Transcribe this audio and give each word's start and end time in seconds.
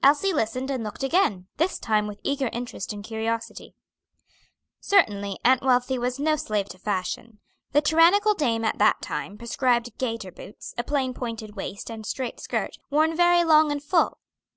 Elsie 0.00 0.32
listened 0.32 0.70
and 0.70 0.84
looked 0.84 1.02
again; 1.02 1.48
this 1.56 1.80
time 1.80 2.06
with 2.06 2.20
eager 2.22 2.48
interest 2.52 2.92
and 2.92 3.02
curiosity. 3.02 3.74
Certainly, 4.78 5.40
Aunt 5.44 5.60
Wealthy 5.60 5.98
was 5.98 6.20
no 6.20 6.36
slave 6.36 6.68
to 6.68 6.78
fashion. 6.78 7.40
The 7.72 7.80
tyrannical 7.82 8.34
dame 8.34 8.64
at 8.64 8.78
that 8.78 9.02
time 9.02 9.36
prescribed 9.36 9.98
gaiter 9.98 10.30
boots, 10.30 10.72
a 10.78 10.84
plain 10.84 11.14
pointed 11.14 11.56
waist 11.56 11.90
and 11.90 12.06
straight 12.06 12.38
skirt, 12.38 12.78
worn 12.90 13.16
very 13.16 13.42
long 13.42 13.72
and 13.72 13.82
full. 13.82 14.18